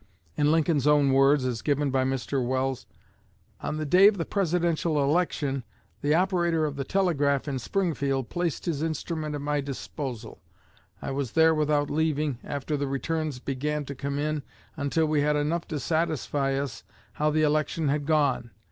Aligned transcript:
In 0.35 0.51
Lincoln's 0.51 0.87
own 0.87 1.11
words, 1.13 1.45
as 1.45 1.61
given 1.61 1.91
by 1.91 2.03
Mr. 2.03 2.43
Welles: 2.43 2.87
"On 3.61 3.77
the 3.77 3.85
day 3.85 4.07
of 4.07 4.17
the 4.17 4.25
Presidential 4.25 4.97
election 5.03 5.63
the 6.01 6.15
operator 6.15 6.65
of 6.65 6.75
the 6.75 6.83
telegraph 6.83 7.47
in 7.47 7.59
Springfield 7.59 8.27
placed 8.27 8.65
his 8.65 8.81
instrument 8.81 9.35
at 9.35 9.41
my 9.41 9.61
disposal. 9.61 10.41
I 11.03 11.11
was 11.11 11.33
there 11.33 11.53
without 11.53 11.91
leaving, 11.91 12.39
after 12.43 12.75
the 12.75 12.87
returns 12.87 13.37
began 13.37 13.85
to 13.85 13.93
come 13.93 14.17
in, 14.17 14.41
until 14.75 15.05
we 15.05 15.21
had 15.21 15.35
enough 15.35 15.67
to 15.67 15.79
satisfy 15.79 16.55
us 16.55 16.83
how 17.13 17.29
the 17.29 17.43
election 17.43 17.89
had 17.89 18.07
gone. 18.07 18.49